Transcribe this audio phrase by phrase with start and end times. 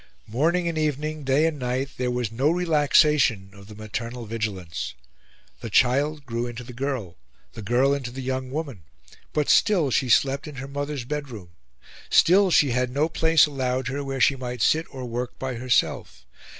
[0.25, 4.95] Morning and evening, day and night, there was no relaxation of the maternal vigilance.
[5.59, 7.17] The child grew into the girl,
[7.53, 8.81] the girl into the young woman;
[9.31, 11.49] but still she slept in her mother's bedroom;
[12.09, 16.25] still she had no place allowed her where she might sit or work by herself.